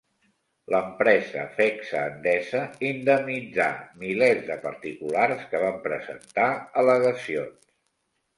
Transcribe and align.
L'empresa 0.75 1.43
Fecsa-Endesa 1.59 2.61
indemnitzà 2.89 3.67
milers 4.05 4.41
de 4.49 4.57
particulars 4.65 5.45
que 5.53 5.63
van 5.67 5.79
presentar 5.85 6.49
al·legacions. 6.83 7.73